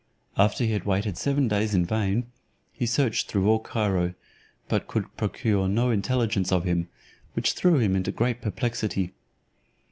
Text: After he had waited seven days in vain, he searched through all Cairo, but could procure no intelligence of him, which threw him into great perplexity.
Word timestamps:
After 0.35 0.63
he 0.63 0.71
had 0.71 0.85
waited 0.85 1.15
seven 1.15 1.47
days 1.47 1.75
in 1.75 1.85
vain, 1.85 2.25
he 2.73 2.87
searched 2.87 3.27
through 3.27 3.47
all 3.47 3.59
Cairo, 3.59 4.15
but 4.67 4.87
could 4.87 5.15
procure 5.15 5.67
no 5.67 5.91
intelligence 5.91 6.51
of 6.51 6.63
him, 6.63 6.87
which 7.35 7.53
threw 7.53 7.77
him 7.77 7.95
into 7.95 8.11
great 8.11 8.41
perplexity. 8.41 9.13